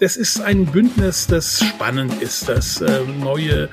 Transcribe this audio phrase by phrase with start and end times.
[0.00, 3.68] Das ist ein Bündnis, das spannend ist, das äh, neue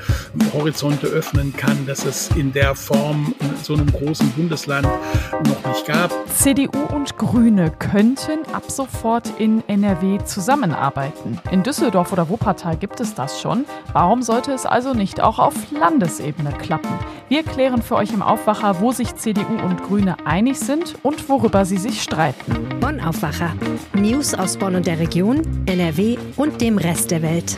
[0.53, 5.87] Horizonte öffnen kann, dass es in der Form in so einem großen Bundesland noch nicht
[5.87, 6.11] gab.
[6.29, 11.39] CDU und Grüne könnten ab sofort in NRW zusammenarbeiten.
[11.49, 13.65] In Düsseldorf oder Wuppertal gibt es das schon.
[13.91, 16.99] Warum sollte es also nicht auch auf Landesebene klappen?
[17.29, 21.65] Wir klären für euch im Aufwacher, wo sich CDU und Grüne einig sind und worüber
[21.65, 22.79] sie sich streiten.
[22.79, 23.55] Bonn Aufwacher.
[23.93, 27.57] News aus Bonn und der Region, NRW und dem Rest der Welt.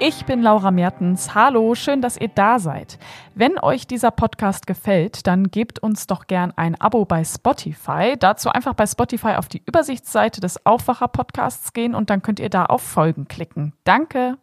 [0.00, 1.34] Ich bin Laura Mertens.
[1.34, 2.98] Hallo, schön, dass ihr da seid.
[3.34, 8.16] Wenn euch dieser Podcast gefällt, dann gebt uns doch gern ein Abo bei Spotify.
[8.18, 12.50] Dazu einfach bei Spotify auf die Übersichtsseite des Aufwacher Podcasts gehen und dann könnt ihr
[12.50, 13.72] da auf Folgen klicken.
[13.84, 14.36] Danke.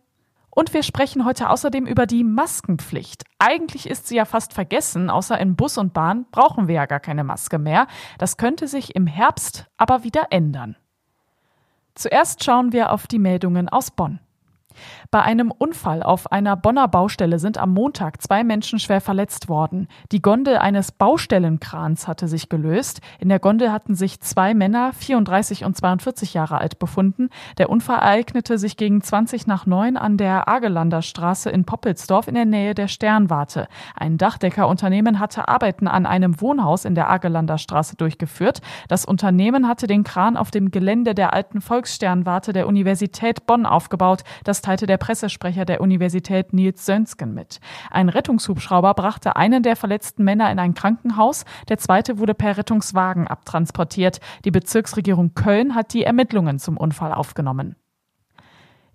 [0.49, 3.23] Und wir sprechen heute außerdem über die Maskenpflicht.
[3.39, 6.99] Eigentlich ist sie ja fast vergessen, außer in Bus und Bahn brauchen wir ja gar
[6.99, 7.87] keine Maske mehr.
[8.17, 10.75] Das könnte sich im Herbst aber wieder ändern.
[11.95, 14.19] Zuerst schauen wir auf die Meldungen aus Bonn.
[15.09, 19.87] Bei einem Unfall auf einer Bonner Baustelle sind am Montag zwei Menschen schwer verletzt worden.
[20.11, 23.01] Die Gondel eines Baustellenkrans hatte sich gelöst.
[23.19, 27.29] In der Gondel hatten sich zwei Männer, 34 und 42 Jahre alt, befunden.
[27.57, 32.35] Der Unfall ereignete sich gegen 20 nach 9 an der Agelander Straße in Poppelsdorf in
[32.35, 33.67] der Nähe der Sternwarte.
[33.95, 38.61] Ein Dachdeckerunternehmen hatte Arbeiten an einem Wohnhaus in der Agelander Straße durchgeführt.
[38.87, 44.23] Das Unternehmen hatte den Kran auf dem Gelände der alten Volkssternwarte der Universität Bonn aufgebaut.
[44.43, 47.59] Das teilte der Pressesprecher der Universität Nils Sönsken mit.
[47.89, 53.27] Ein Rettungshubschrauber brachte einen der verletzten Männer in ein Krankenhaus, der zweite wurde per Rettungswagen
[53.27, 54.19] abtransportiert.
[54.45, 57.75] Die Bezirksregierung Köln hat die Ermittlungen zum Unfall aufgenommen.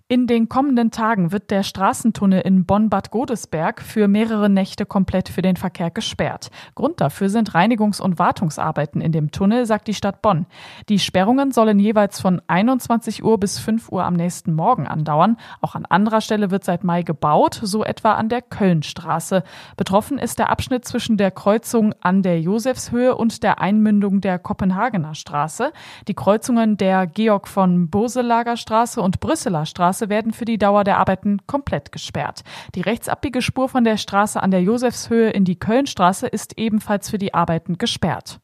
[0.09, 5.41] In den kommenden Tagen wird der Straßentunnel in Bonn-Bad Godesberg für mehrere Nächte komplett für
[5.41, 6.49] den Verkehr gesperrt.
[6.75, 10.45] Grund dafür sind Reinigungs- und Wartungsarbeiten in dem Tunnel, sagt die Stadt Bonn.
[10.87, 15.35] Die Sperrungen sollen jeweils von 21 Uhr bis 5 Uhr am nächsten Morgen andauern.
[15.59, 19.43] Auch an anderer Stelle wird seit Mai gebaut, so etwa an der Kölnstraße.
[19.75, 25.15] Betroffen ist der Abschnitt zwischen der Kreuzung an der Josefshöhe und der Einmündung der Kopenhagener
[25.15, 25.73] Straße.
[26.07, 30.83] Die Kreuzungen der Georg von Boselager Straße und Brüsseler Straße Straße werden für die Dauer
[30.83, 32.43] der Arbeiten komplett gesperrt.
[32.75, 37.17] Die rechtsabbiege Spur von der Straße an der Josefshöhe in die Kölnstraße ist ebenfalls für
[37.17, 38.39] die Arbeiten gesperrt.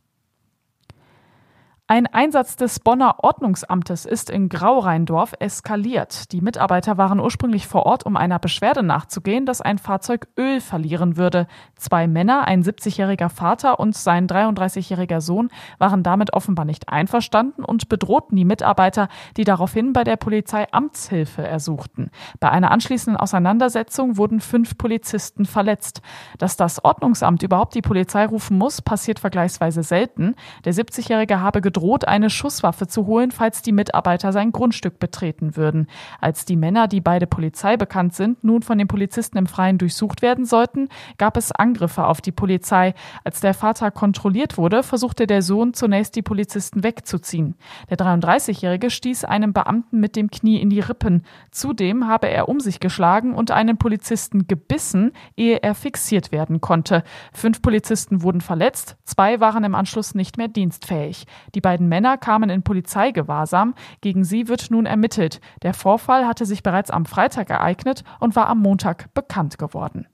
[1.94, 6.32] Ein Einsatz des Bonner Ordnungsamtes ist in Graureindorf eskaliert.
[6.32, 11.18] Die Mitarbeiter waren ursprünglich vor Ort, um einer Beschwerde nachzugehen, dass ein Fahrzeug Öl verlieren
[11.18, 11.46] würde.
[11.76, 17.90] Zwei Männer, ein 70-jähriger Vater und sein 33-jähriger Sohn, waren damit offenbar nicht einverstanden und
[17.90, 22.10] bedrohten die Mitarbeiter, die daraufhin bei der Polizei Amtshilfe ersuchten.
[22.40, 26.02] Bei einer anschließenden Auseinandersetzung wurden fünf Polizisten verletzt.
[26.40, 30.34] Dass das Ordnungsamt überhaupt die Polizei rufen muss, passiert vergleichsweise selten.
[30.66, 35.88] Der 70-jährige habe gedroht, eine Schusswaffe zu holen, falls die Mitarbeiter sein Grundstück betreten würden.
[36.22, 40.22] Als die Männer, die beide Polizei bekannt sind, nun von den Polizisten im Freien durchsucht
[40.22, 42.94] werden sollten, gab es Angriffe auf die Polizei.
[43.26, 47.56] Als der Vater kontrolliert wurde, versuchte der Sohn zunächst die Polizisten wegzuziehen.
[47.90, 51.24] Der 33-Jährige stieß einem Beamten mit dem Knie in die Rippen.
[51.52, 57.04] Zudem habe er um sich geschlagen und einen Polizisten gebissen, ehe er fixiert werden konnte.
[57.34, 61.26] Fünf Polizisten wurden verletzt, zwei waren im Anschluss nicht mehr dienstfähig.
[61.56, 63.74] Die beiden Männer kamen in Polizeigewahrsam.
[64.02, 65.42] Gegen sie wird nun ermittelt.
[65.64, 70.08] Der Vorfall hatte sich bereits am Freitag ereignet und war am Montag bekannt geworden.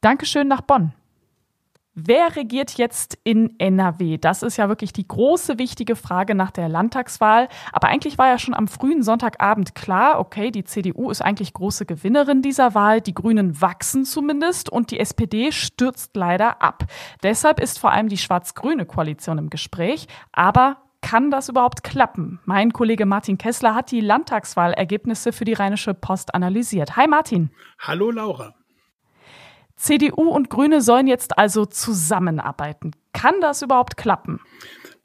[0.00, 0.92] Dankeschön nach Bonn.
[1.96, 4.18] Wer regiert jetzt in NRW?
[4.18, 7.46] Das ist ja wirklich die große wichtige Frage nach der Landtagswahl.
[7.72, 11.86] Aber eigentlich war ja schon am frühen Sonntagabend klar, okay, die CDU ist eigentlich große
[11.86, 16.82] Gewinnerin dieser Wahl, die Grünen wachsen zumindest und die SPD stürzt leider ab.
[17.22, 20.08] Deshalb ist vor allem die schwarz-grüne Koalition im Gespräch.
[20.32, 22.40] Aber kann das überhaupt klappen?
[22.44, 26.96] Mein Kollege Martin Kessler hat die Landtagswahlergebnisse für die Rheinische Post analysiert.
[26.96, 27.50] Hi Martin.
[27.78, 28.52] Hallo Laura.
[29.76, 32.92] CDU und Grüne sollen jetzt also zusammenarbeiten.
[33.12, 34.40] Kann das überhaupt klappen?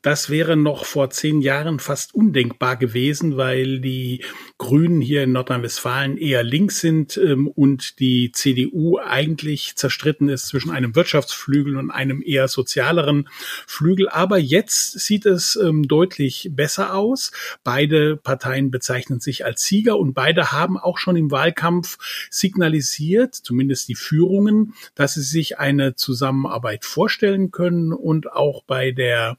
[0.02, 4.24] Das wäre noch vor zehn Jahren fast undenkbar gewesen, weil die
[4.60, 10.70] Grünen hier in Nordrhein-Westfalen eher links sind ähm, und die CDU eigentlich zerstritten ist zwischen
[10.70, 13.30] einem Wirtschaftsflügel und einem eher sozialeren
[13.66, 14.10] Flügel.
[14.10, 17.32] Aber jetzt sieht es ähm, deutlich besser aus.
[17.64, 21.98] Beide Parteien bezeichnen sich als Sieger und beide haben auch schon im Wahlkampf
[22.30, 29.38] signalisiert, zumindest die Führungen, dass sie sich eine Zusammenarbeit vorstellen können und auch bei der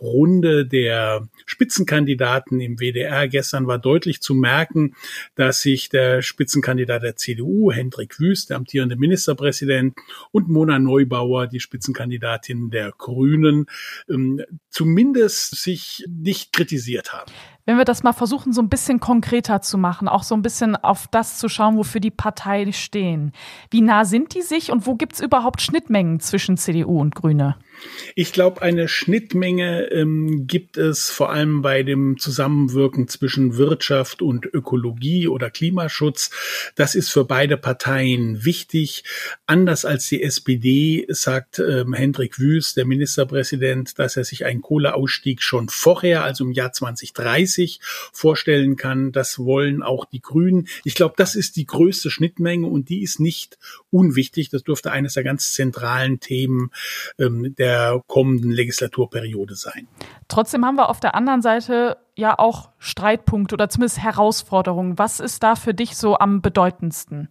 [0.00, 4.61] Runde der Spitzenkandidaten im WDR gestern war deutlich zu merken,
[5.34, 9.94] dass sich der Spitzenkandidat der CDU, Hendrik Wüst, der amtierende Ministerpräsident,
[10.30, 13.66] und Mona Neubauer, die Spitzenkandidatin der Grünen,
[14.08, 17.32] ähm, zumindest sich nicht kritisiert haben.
[17.64, 20.74] Wenn wir das mal versuchen, so ein bisschen konkreter zu machen, auch so ein bisschen
[20.74, 23.32] auf das zu schauen, wofür die Parteien stehen.
[23.70, 27.56] Wie nah sind die sich und wo gibt es überhaupt Schnittmengen zwischen CDU und Grüne?
[28.14, 34.46] Ich glaube, eine Schnittmenge ähm, gibt es vor allem bei dem Zusammenwirken zwischen Wirtschaft und
[34.46, 36.30] Ökologie oder Klimaschutz.
[36.74, 39.04] Das ist für beide Parteien wichtig.
[39.46, 45.42] Anders als die SPD sagt ähm, Hendrik Wüst, der Ministerpräsident, dass er sich einen Kohleausstieg
[45.42, 47.80] schon vorher, also im Jahr 2030,
[48.12, 49.12] vorstellen kann.
[49.12, 50.68] Das wollen auch die Grünen.
[50.84, 53.58] Ich glaube, das ist die größte Schnittmenge und die ist nicht
[53.92, 54.50] unwichtig.
[54.50, 56.70] Das dürfte eines der ganz zentralen Themen
[57.18, 59.86] ähm, der kommenden Legislaturperiode sein.
[60.28, 64.98] Trotzdem haben wir auf der anderen Seite ja auch Streitpunkte oder zumindest Herausforderungen.
[64.98, 67.28] Was ist da für dich so am bedeutendsten?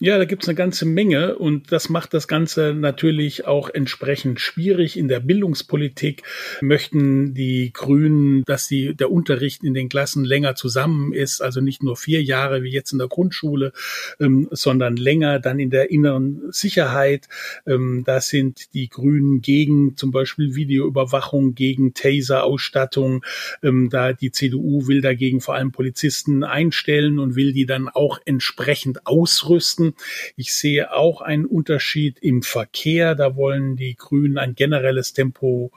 [0.00, 4.96] Ja, da gibt's eine ganze Menge und das macht das Ganze natürlich auch entsprechend schwierig.
[4.96, 6.22] In der Bildungspolitik
[6.60, 11.82] möchten die Grünen, dass die, der Unterricht in den Klassen länger zusammen ist, also nicht
[11.82, 13.72] nur vier Jahre wie jetzt in der Grundschule,
[14.20, 17.26] ähm, sondern länger dann in der inneren Sicherheit.
[17.66, 23.24] Ähm, da sind die Grünen gegen zum Beispiel Videoüberwachung, gegen Taser-Ausstattung.
[23.64, 28.20] Ähm, da die CDU will dagegen vor allem Polizisten einstellen und will die dann auch
[28.24, 29.87] entsprechend ausrüsten.
[30.36, 33.14] Ich sehe auch einen Unterschied im Verkehr.
[33.14, 35.72] Da wollen die Grünen ein generelles Tempo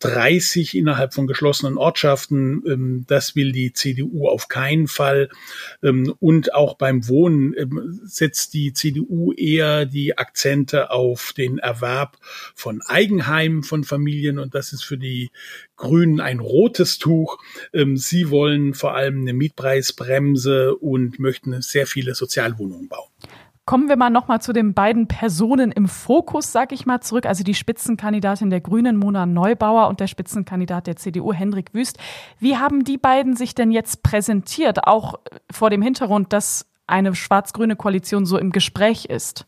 [0.00, 2.62] 30 innerhalb von geschlossenen Ortschaften.
[2.66, 5.28] Ähm, das will die CDU auf keinen Fall.
[5.82, 12.18] Ähm, und auch beim Wohnen ähm, setzt die CDU eher die Akzente auf den Erwerb
[12.54, 14.38] von Eigenheimen von Familien.
[14.38, 15.30] Und das ist für die
[15.76, 17.38] Grünen ein rotes Tuch.
[17.94, 23.10] Sie wollen vor allem eine Mietpreisbremse und möchten sehr viele Sozialwohnungen bauen.
[23.68, 27.26] Kommen wir mal nochmal zu den beiden Personen im Fokus, sag ich mal, zurück.
[27.26, 31.98] Also die Spitzenkandidatin der Grünen, Mona Neubauer, und der Spitzenkandidat der CDU, Hendrik Wüst.
[32.38, 35.16] Wie haben die beiden sich denn jetzt präsentiert, auch
[35.50, 39.46] vor dem Hintergrund, dass eine schwarz-grüne Koalition so im Gespräch ist?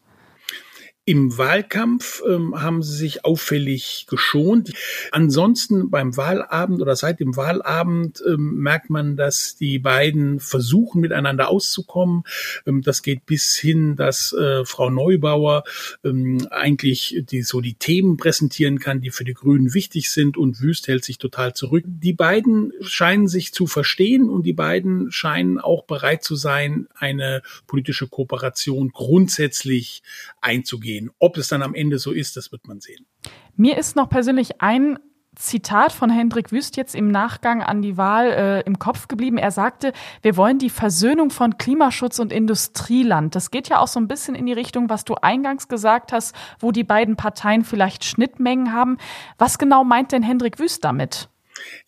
[1.06, 4.70] Im Wahlkampf ähm, haben sie sich auffällig geschont.
[5.12, 11.49] Ansonsten beim Wahlabend oder seit dem Wahlabend ähm, merkt man, dass die beiden versuchen, miteinander
[11.49, 12.25] auszukommen.
[12.67, 15.64] Ähm, das geht bis hin, dass äh, Frau Neubauer
[16.05, 20.61] ähm, eigentlich die, so die Themen präsentieren kann, die für die Grünen wichtig sind und
[20.61, 21.85] Wüst hält sich total zurück.
[21.87, 27.41] Die beiden scheinen sich zu verstehen und die beiden scheinen auch bereit zu sein, eine
[27.67, 30.03] politische Kooperation grundsätzlich
[30.43, 31.10] einzugehen sehen.
[31.19, 33.06] Ob es dann am Ende so ist, das wird man sehen.
[33.56, 34.98] Mir ist noch persönlich ein
[35.37, 39.38] Zitat von Hendrik Wüst jetzt im Nachgang an die Wahl äh, im Kopf geblieben.
[39.38, 39.92] Er sagte,
[40.22, 43.37] wir wollen die Versöhnung von Klimaschutz und Industrieland.
[43.37, 46.34] Das geht ja auch so ein bisschen in die Richtung, was du eingangs gesagt hast,
[46.58, 48.98] wo die beiden Parteien vielleicht Schnittmengen haben.
[49.38, 51.28] Was genau meint denn Hendrik Wüst damit?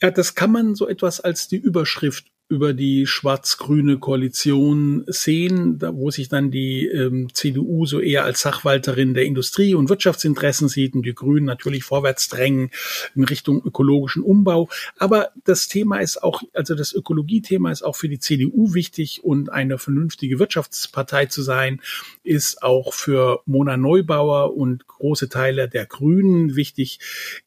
[0.01, 5.95] Ja, das kann man so etwas als die Überschrift über die schwarz-grüne Koalition sehen, da,
[5.95, 10.95] wo sich dann die ähm, CDU so eher als Sachwalterin der Industrie- und Wirtschaftsinteressen sieht
[10.95, 12.71] und die Grünen natürlich vorwärts drängen
[13.15, 14.69] in Richtung ökologischen Umbau.
[14.99, 19.51] Aber das Thema ist auch, also das Ökologiethema ist auch für die CDU wichtig und
[19.51, 21.81] eine vernünftige Wirtschaftspartei zu sein,
[22.23, 27.01] ist auch für Mona Neubauer und große Teile der Grünen wichtig.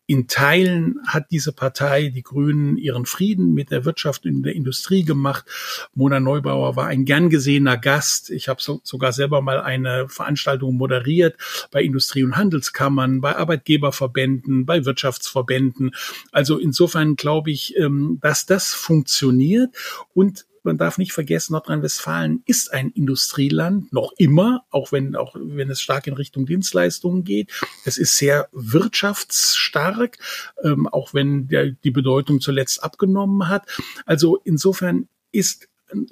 [0.07, 4.94] In Teilen hat diese Partei, die Grünen, ihren Frieden mit der Wirtschaft und der Industrie
[5.03, 5.45] gemacht.
[5.93, 8.29] Mona Neubauer war ein gern gesehener Gast.
[8.29, 11.35] Ich habe so, sogar selber mal eine Veranstaltung moderiert
[11.71, 15.95] bei Industrie- und Handelskammern, bei Arbeitgeberverbänden, bei Wirtschaftsverbänden.
[16.31, 19.75] Also insofern glaube ich, ähm, dass das funktioniert
[20.13, 25.69] und man darf nicht vergessen, Nordrhein-Westfalen ist ein Industrieland, noch immer, auch wenn, auch wenn
[25.69, 27.51] es stark in Richtung Dienstleistungen geht.
[27.85, 30.17] Es ist sehr wirtschaftsstark,
[30.63, 33.67] ähm, auch wenn der, die Bedeutung zuletzt abgenommen hat.
[34.05, 35.67] Also insofern ist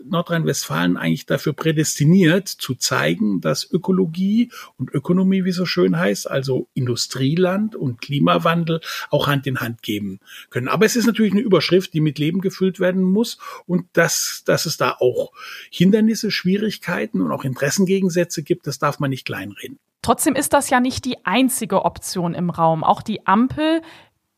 [0.05, 6.67] Nordrhein-Westfalen eigentlich dafür prädestiniert, zu zeigen, dass Ökologie und Ökonomie, wie so schön heißt, also
[6.73, 10.67] Industrieland und Klimawandel auch Hand in Hand geben können.
[10.67, 14.65] Aber es ist natürlich eine Überschrift, die mit Leben gefüllt werden muss und dass, dass
[14.65, 15.31] es da auch
[15.69, 19.79] Hindernisse, Schwierigkeiten und auch Interessengegensätze gibt, das darf man nicht kleinreden.
[20.01, 22.83] Trotzdem ist das ja nicht die einzige Option im Raum.
[22.83, 23.81] Auch die Ampel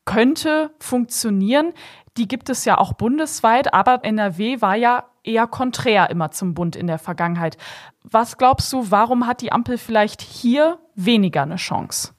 [0.04, 1.72] könnte funktionieren.
[2.16, 6.76] Die gibt es ja auch bundesweit, aber NRW war ja eher konträr immer zum Bund
[6.76, 7.56] in der Vergangenheit.
[8.02, 12.16] Was glaubst du, warum hat die Ampel vielleicht hier weniger eine Chance?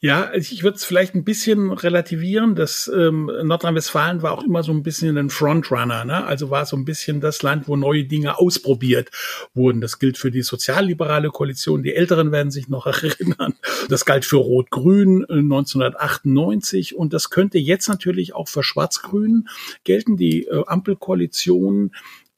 [0.00, 2.54] Ja, ich würde es vielleicht ein bisschen relativieren.
[2.54, 6.24] Das ähm, Nordrhein-Westfalen war auch immer so ein bisschen ein Frontrunner, ne?
[6.24, 9.10] Also war so ein bisschen das Land, wo neue Dinge ausprobiert
[9.54, 9.80] wurden.
[9.80, 11.82] Das gilt für die sozialliberale Koalition.
[11.82, 13.54] Die Älteren werden sich noch erinnern.
[13.88, 19.48] Das galt für Rot-Grün 1998 äh, und das könnte jetzt natürlich auch für Schwarz-Grün
[19.84, 20.16] gelten.
[20.16, 21.92] Die äh, Ampelkoalition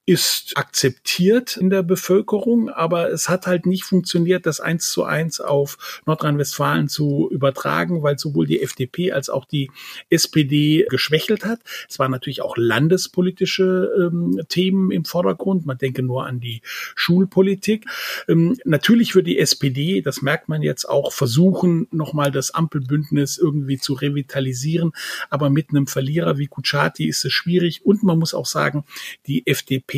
[0.09, 5.41] ist akzeptiert in der Bevölkerung, aber es hat halt nicht funktioniert, das eins zu eins
[5.41, 9.69] auf Nordrhein-Westfalen zu übertragen, weil sowohl die FDP als auch die
[10.09, 11.59] SPD geschwächelt hat.
[11.89, 15.67] Es waren natürlich auch landespolitische ähm, Themen im Vordergrund.
[15.67, 16.63] Man denke nur an die
[16.95, 17.87] Schulpolitik.
[18.29, 23.79] Ähm, natürlich wird die SPD, das merkt man jetzt auch, versuchen, nochmal das Ampelbündnis irgendwie
[23.79, 24.93] zu revitalisieren.
[25.31, 27.85] Aber mit einem Verlierer wie Kuchati ist es schwierig.
[27.85, 28.85] Und man muss auch sagen,
[29.27, 29.96] die FDP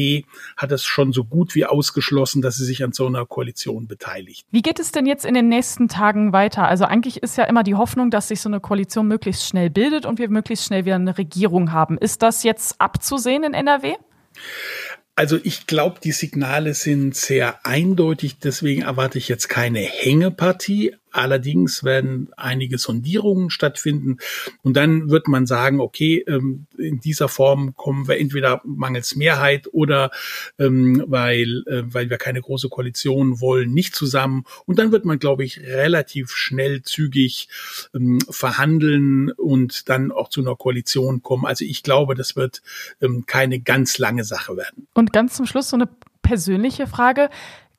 [0.57, 4.47] hat es schon so gut wie ausgeschlossen, dass sie sich an so einer Koalition beteiligt.
[4.51, 6.67] Wie geht es denn jetzt in den nächsten Tagen weiter?
[6.67, 10.07] Also eigentlich ist ja immer die Hoffnung, dass sich so eine Koalition möglichst schnell bildet
[10.07, 11.99] und wir möglichst schnell wieder eine Regierung haben.
[11.99, 13.95] Ist das jetzt abzusehen in NRW?
[15.19, 21.85] Also ich glaube, die Signale sind sehr eindeutig, deswegen erwarte ich jetzt keine Hängepartie, Allerdings
[21.85, 24.19] werden einige Sondierungen stattfinden
[24.63, 29.69] und dann wird man sagen, okay, ähm, in dieser Form kommen wir entweder mangels Mehrheit
[29.73, 30.11] oder
[30.59, 34.45] ähm, weil, äh, weil wir keine große Koalition wollen, nicht zusammen.
[34.67, 37.49] Und dann wird man, glaube ich, relativ schnell zügig
[37.95, 41.47] ähm, verhandeln und dann auch zu einer Koalition kommen.
[41.47, 42.63] Also ich glaube, das wird
[43.27, 44.89] keine ganz lange Sache werden.
[44.95, 45.89] Und ganz zum Schluss so eine
[46.23, 47.31] persönliche Frage.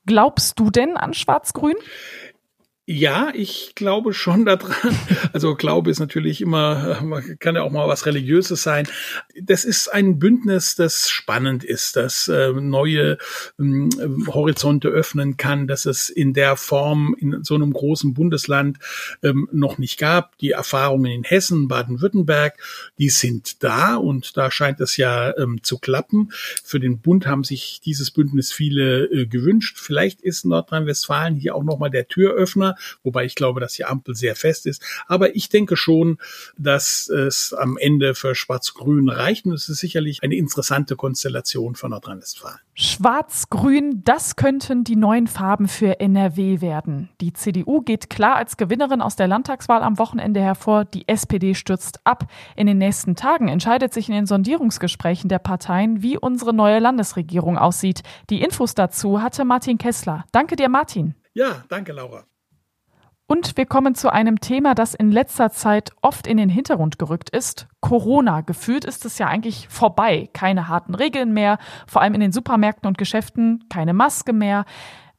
[0.05, 1.75] Glaubst du denn an Schwarz-Grün?
[2.91, 4.97] Ja, ich glaube schon daran.
[5.31, 6.97] Also Glaube ist natürlich immer,
[7.39, 8.87] kann ja auch mal was Religiöses sein.
[9.39, 13.19] Das ist ein Bündnis, das spannend ist, das äh, neue
[13.59, 13.89] äh,
[14.25, 18.79] Horizonte öffnen kann, dass es in der Form in so einem großen Bundesland
[19.21, 20.35] ähm, noch nicht gab.
[20.39, 22.57] Die Erfahrungen in Hessen, Baden-Württemberg,
[22.97, 26.31] die sind da und da scheint es ja ähm, zu klappen.
[26.63, 29.77] Für den Bund haben sich dieses Bündnis viele äh, gewünscht.
[29.79, 34.35] Vielleicht ist Nordrhein-Westfalen hier auch nochmal der Türöffner wobei ich glaube, dass die Ampel sehr
[34.35, 34.83] fest ist.
[35.07, 36.17] Aber ich denke schon,
[36.57, 41.89] dass es am Ende für Schwarz-Grün reicht und es ist sicherlich eine interessante Konstellation für
[41.89, 42.59] Nordrhein-Westfalen.
[42.81, 47.09] Schwarz-Grün, das könnten die neuen Farben für NRW werden.
[47.19, 50.85] Die CDU geht klar als Gewinnerin aus der Landtagswahl am Wochenende hervor.
[50.85, 52.31] Die SPD stürzt ab.
[52.55, 57.57] In den nächsten Tagen entscheidet sich in den Sondierungsgesprächen der Parteien, wie unsere neue Landesregierung
[57.57, 58.01] aussieht.
[58.29, 60.23] Die Infos dazu hatte Martin Kessler.
[60.31, 61.15] Danke dir, Martin.
[61.33, 62.25] Ja, danke, Laura.
[63.31, 67.29] Und wir kommen zu einem Thema, das in letzter Zeit oft in den Hintergrund gerückt
[67.29, 67.67] ist.
[67.79, 68.41] Corona.
[68.41, 70.31] Gefühlt ist es ja eigentlich vorbei.
[70.33, 74.65] Keine harten Regeln mehr, vor allem in den Supermärkten und Geschäften, keine Maske mehr.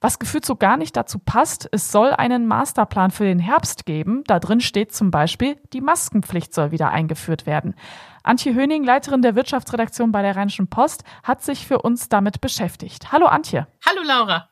[0.01, 4.25] Was gefühlt so gar nicht dazu passt, es soll einen Masterplan für den Herbst geben.
[4.27, 7.77] Da drin steht zum Beispiel, die Maskenpflicht soll wieder eingeführt werden.
[8.25, 13.13] Antje Höning, Leiterin der Wirtschaftsredaktion bei der Rheinischen Post, hat sich für uns damit beschäftigt.
[13.13, 13.69] Hallo Antje.
[13.87, 14.51] Hallo Laura.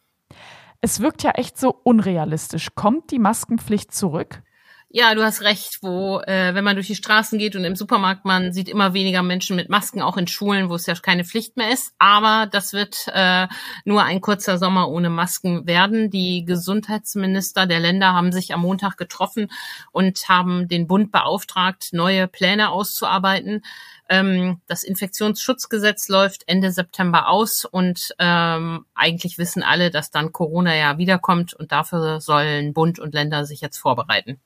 [0.81, 2.75] Es wirkt ja echt so unrealistisch.
[2.75, 4.43] Kommt die Maskenpflicht zurück?
[4.91, 8.25] Ja, du hast recht, wo, äh, wenn man durch die Straßen geht und im Supermarkt,
[8.25, 11.59] man sieht immer weniger Menschen mit Masken, auch in Schulen, wo es ja keine Pflicht
[11.59, 11.93] mehr ist.
[11.99, 13.49] Aber das wird äh,
[13.85, 16.09] nur ein kurzer Sommer ohne Masken werden.
[16.09, 19.51] Die Gesundheitsminister der Länder haben sich am Montag getroffen
[19.93, 23.61] und haben den Bund beauftragt, neue Pläne auszuarbeiten.
[24.09, 30.75] Ähm, das Infektionsschutzgesetz läuft Ende September aus und ähm, eigentlich wissen alle, dass dann Corona
[30.75, 34.41] ja wiederkommt und dafür sollen Bund und Länder sich jetzt vorbereiten.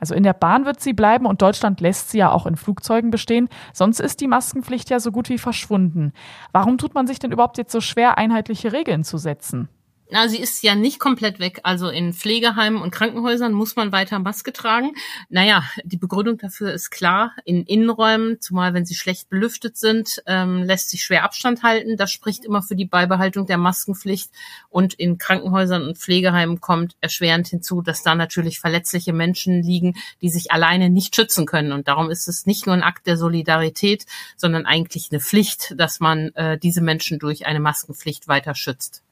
[0.00, 3.10] Also in der Bahn wird sie bleiben und Deutschland lässt sie ja auch in Flugzeugen
[3.10, 3.48] bestehen.
[3.72, 6.12] Sonst ist die Maskenpflicht ja so gut wie verschwunden.
[6.52, 9.68] Warum tut man sich denn überhaupt jetzt so schwer, einheitliche Regeln zu setzen?
[10.12, 11.60] Na, sie ist ja nicht komplett weg.
[11.62, 14.92] Also in Pflegeheimen und Krankenhäusern muss man weiter Maske tragen.
[15.28, 17.32] Naja, die Begründung dafür ist klar.
[17.44, 21.96] In Innenräumen, zumal wenn sie schlecht belüftet sind, ähm, lässt sich schwer Abstand halten.
[21.96, 24.32] Das spricht immer für die Beibehaltung der Maskenpflicht.
[24.68, 30.30] Und in Krankenhäusern und Pflegeheimen kommt erschwerend hinzu, dass da natürlich verletzliche Menschen liegen, die
[30.30, 31.70] sich alleine nicht schützen können.
[31.70, 36.00] Und darum ist es nicht nur ein Akt der Solidarität, sondern eigentlich eine Pflicht, dass
[36.00, 39.04] man äh, diese Menschen durch eine Maskenpflicht weiter schützt.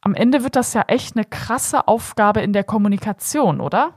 [0.00, 3.94] Am Ende wird das ja echt eine krasse Aufgabe in der Kommunikation, oder?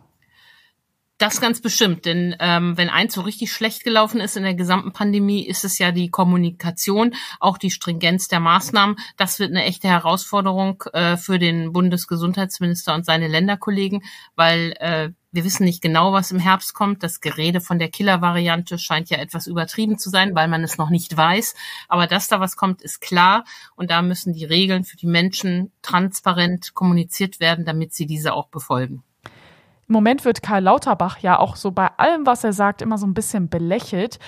[1.20, 4.92] Das ganz bestimmt, denn ähm, wenn eins so richtig schlecht gelaufen ist in der gesamten
[4.92, 8.98] Pandemie, ist es ja die Kommunikation, auch die Stringenz der Maßnahmen.
[9.16, 14.04] Das wird eine echte Herausforderung äh, für den Bundesgesundheitsminister und seine Länderkollegen,
[14.36, 17.02] weil äh, wir wissen nicht genau, was im Herbst kommt.
[17.02, 20.92] Das Gerede von der Killer-Variante scheint ja etwas übertrieben zu sein, weil man es noch
[20.92, 21.56] nicht weiß.
[21.90, 23.44] Aber dass da was kommt, ist klar.
[23.76, 28.48] Und da müssen die Regeln für die Menschen transparent kommuniziert werden, damit sie diese auch
[28.50, 29.04] befolgen.
[29.88, 33.08] Im Moment wird Karl Lauterbach ja auch so bei allem, was er sagt, immer so
[33.08, 34.20] ein bisschen belächelt.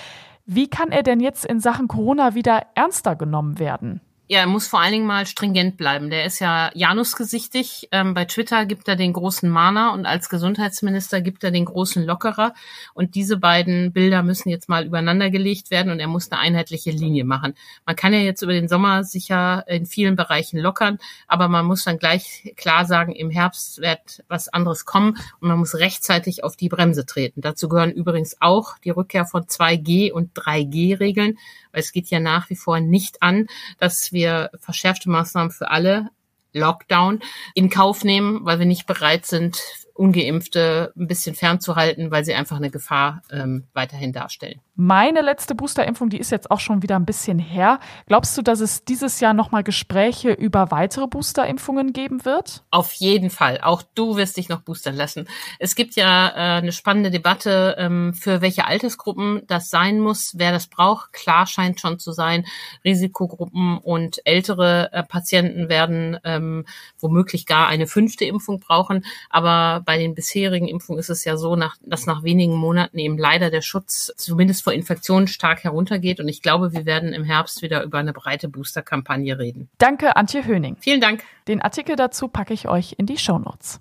[0.44, 4.00] Wie kann er denn jetzt in Sachen Corona wieder ernster genommen werden?
[4.28, 6.10] Ja, er muss vor allen Dingen mal stringent bleiben.
[6.10, 7.88] Der ist ja Janusgesichtig.
[7.92, 12.04] Ähm, bei Twitter gibt er den großen Mahner und als Gesundheitsminister gibt er den großen
[12.04, 12.52] Lockerer.
[12.92, 16.90] Und diese beiden Bilder müssen jetzt mal übereinander gelegt werden und er muss eine einheitliche
[16.90, 17.54] Linie machen.
[17.84, 21.84] Man kann ja jetzt über den Sommer sicher in vielen Bereichen lockern, aber man muss
[21.84, 26.56] dann gleich klar sagen, im Herbst wird was anderes kommen und man muss rechtzeitig auf
[26.56, 27.42] die Bremse treten.
[27.42, 31.38] Dazu gehören übrigens auch die Rückkehr von 2G und 3G-Regeln
[31.76, 36.08] weil es geht ja nach wie vor nicht an, dass wir verschärfte Maßnahmen für alle
[36.54, 37.20] Lockdown
[37.54, 42.56] in Kauf nehmen, weil wir nicht bereit sind, Ungeimpfte ein bisschen fernzuhalten, weil sie einfach
[42.56, 44.60] eine Gefahr ähm, weiterhin darstellen.
[44.78, 47.80] Meine letzte Boosterimpfung, die ist jetzt auch schon wieder ein bisschen her.
[48.08, 52.62] Glaubst du, dass es dieses Jahr nochmal Gespräche über weitere Boosterimpfungen geben wird?
[52.70, 53.60] Auf jeden Fall.
[53.62, 55.28] Auch du wirst dich noch boostern lassen.
[55.58, 60.52] Es gibt ja äh, eine spannende Debatte, ähm, für welche Altersgruppen das sein muss, wer
[60.52, 61.14] das braucht.
[61.14, 62.44] Klar scheint schon zu sein,
[62.84, 66.66] Risikogruppen und ältere äh, Patienten werden ähm,
[66.98, 69.06] womöglich gar eine fünfte Impfung brauchen.
[69.30, 73.16] Aber bei den bisherigen Impfungen ist es ja so, nach, dass nach wenigen Monaten eben
[73.16, 76.18] leider der Schutz zumindest vor Infektionen stark heruntergeht.
[76.18, 79.70] Und ich glaube, wir werden im Herbst wieder über eine breite Booster-Kampagne reden.
[79.78, 80.76] Danke, Antje Höning.
[80.80, 81.22] Vielen Dank.
[81.46, 83.80] Den Artikel dazu packe ich euch in die Shownotes.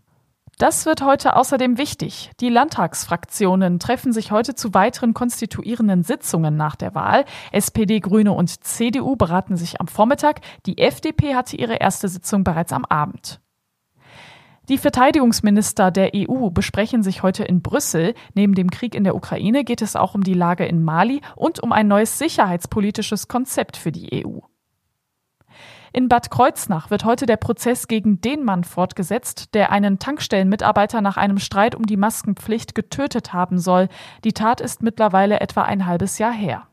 [0.59, 2.29] Das wird heute außerdem wichtig.
[2.39, 7.25] Die Landtagsfraktionen treffen sich heute zu weiteren konstituierenden Sitzungen nach der Wahl.
[7.51, 10.41] SPD, Grüne und CDU beraten sich am Vormittag.
[10.67, 13.41] Die FDP hatte ihre erste Sitzung bereits am Abend.
[14.67, 18.15] Die Verteidigungsminister der EU besprechen sich heute in Brüssel.
[18.33, 21.61] Neben dem Krieg in der Ukraine geht es auch um die Lage in Mali und
[21.61, 24.39] um ein neues sicherheitspolitisches Konzept für die EU.
[25.93, 31.15] In Bad Kreuznach wird heute der Prozess gegen den Mann fortgesetzt, der einen Tankstellenmitarbeiter nach
[31.15, 33.87] einem Streit um die Maskenpflicht getötet haben soll.
[34.23, 36.67] Die Tat ist mittlerweile etwa ein halbes Jahr her.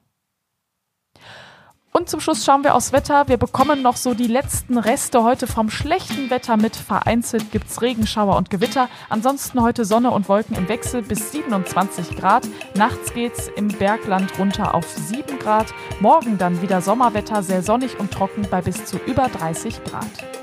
[1.94, 3.28] Und zum Schluss schauen wir aufs Wetter.
[3.28, 6.75] Wir bekommen noch so die letzten Reste heute vom schlechten Wetter mit.
[6.75, 8.88] Vereinzelt gibt's Regenschauer und Gewitter.
[9.11, 12.49] Ansonsten heute Sonne und Wolken im Wechsel bis 27 Grad.
[12.75, 15.66] Nachts geht's im Bergland runter auf 7 Grad.
[16.00, 20.41] Morgen dann wieder Sommerwetter, sehr sonnig und trocken bei bis zu über 30 Grad.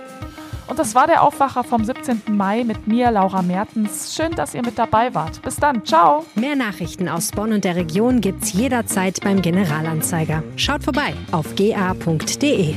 [0.70, 2.22] Und das war der Aufwacher vom 17.
[2.30, 4.16] Mai mit mir, Laura Mertens.
[4.16, 5.42] Schön, dass ihr mit dabei wart.
[5.42, 5.84] Bis dann.
[5.84, 6.26] Ciao.
[6.36, 10.44] Mehr Nachrichten aus Bonn und der Region gibt's jederzeit beim Generalanzeiger.
[10.56, 12.76] Schaut vorbei auf ga.de.